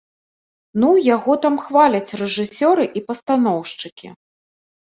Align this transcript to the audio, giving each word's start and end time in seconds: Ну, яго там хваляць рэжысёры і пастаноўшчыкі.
Ну, 0.83 0.89
яго 1.15 1.35
там 1.43 1.55
хваляць 1.67 2.15
рэжысёры 2.23 2.89
і 2.99 3.07
пастаноўшчыкі. 3.11 4.07